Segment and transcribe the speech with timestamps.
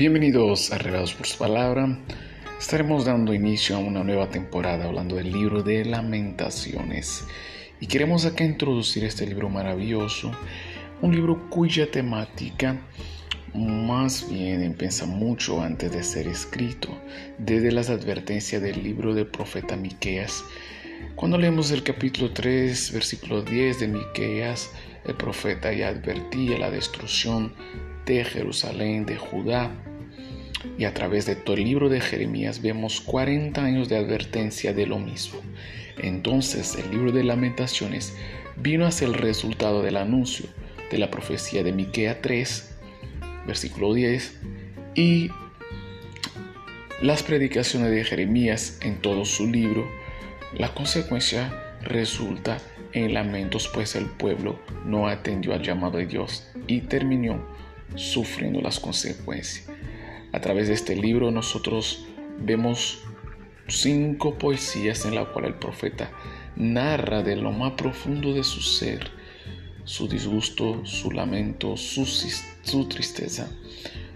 [0.00, 1.98] Bienvenidos a Revelados por su palabra.
[2.58, 7.26] Estaremos dando inicio a una nueva temporada hablando del libro de lamentaciones.
[7.80, 10.32] Y queremos acá introducir este libro maravilloso,
[11.02, 12.80] un libro cuya temática
[13.52, 16.88] más bien empieza mucho antes de ser escrito,
[17.36, 20.42] desde las advertencias del libro del profeta Miqueas.
[21.14, 24.70] Cuando leemos el capítulo 3, versículo 10 de Miqueas,
[25.04, 27.52] el profeta ya advertía la destrucción
[28.06, 29.70] de Jerusalén, de Judá.
[30.78, 34.86] Y a través de todo el libro de Jeremías vemos 40 años de advertencia de
[34.86, 35.40] lo mismo.
[35.98, 38.14] Entonces el libro de lamentaciones
[38.56, 40.46] vino a ser el resultado del anuncio
[40.90, 42.76] de la profecía de Miquea 3,
[43.46, 44.38] versículo 10,
[44.94, 45.30] y
[47.00, 49.88] las predicaciones de Jeremías en todo su libro.
[50.52, 52.58] La consecuencia resulta
[52.92, 57.40] en lamentos, pues el pueblo no atendió al llamado de Dios y terminó
[57.94, 59.68] sufriendo las consecuencias.
[60.32, 62.04] A través de este libro nosotros
[62.38, 63.02] vemos
[63.66, 66.10] cinco poesías en la cual el profeta
[66.56, 69.10] narra de lo más profundo de su ser,
[69.84, 73.50] su disgusto, su lamento, su, su tristeza.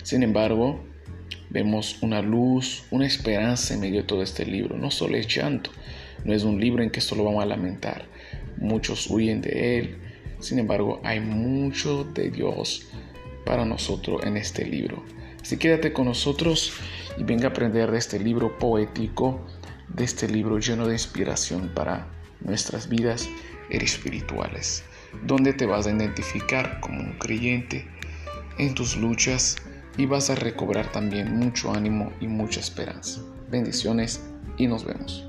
[0.02, 0.84] Sin embargo,
[1.50, 4.76] vemos una luz, una esperanza en medio de todo este libro.
[4.76, 5.70] No solo es llanto,
[6.24, 8.06] no es un libro en que solo vamos a lamentar.
[8.58, 9.96] Muchos huyen de él.
[10.40, 12.88] Sin embargo, hay mucho de Dios
[13.44, 15.02] para nosotros en este libro.
[15.44, 16.72] Así quédate con nosotros
[17.18, 19.44] y venga a aprender de este libro poético,
[19.88, 22.06] de este libro lleno de inspiración para
[22.40, 23.28] nuestras vidas
[23.68, 24.84] espirituales,
[25.26, 27.86] donde te vas a identificar como un creyente
[28.56, 29.56] en tus luchas
[29.98, 33.20] y vas a recobrar también mucho ánimo y mucha esperanza.
[33.50, 34.22] Bendiciones
[34.56, 35.23] y nos vemos.